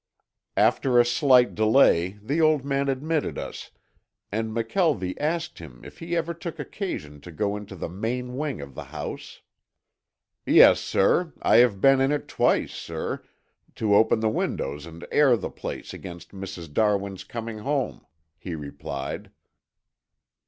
After 0.57 0.99
a 0.99 1.05
slight 1.05 1.53
delay 1.53 2.17
the 2.23 2.41
old 2.41 2.65
man 2.65 2.89
admitted 2.89 3.37
us 3.37 3.69
and 4.31 4.49
McKelvie 4.49 5.13
asked 5.19 5.59
him 5.59 5.79
if 5.83 5.99
he 5.99 6.17
ever 6.17 6.33
took 6.33 6.57
occasion 6.57 7.21
to 7.21 7.31
go 7.31 7.55
into 7.55 7.75
the 7.75 7.87
main 7.87 8.35
wing 8.35 8.61
of 8.61 8.73
the 8.73 8.85
house. 8.85 9.41
"Yes, 10.43 10.79
sir. 10.79 11.33
I 11.43 11.57
have 11.57 11.81
been 11.81 12.01
in 12.01 12.19
twice, 12.21 12.73
sir, 12.73 13.21
to 13.75 13.93
open 13.95 14.21
the 14.21 14.29
windows 14.29 14.87
and 14.87 15.05
air 15.11 15.37
the 15.37 15.51
place 15.51 15.93
against 15.93 16.29
Mrs. 16.31 16.73
Darwin's 16.73 17.23
coming 17.23 17.59
home," 17.59 18.03
he 18.39 18.55
replied. 18.55 19.29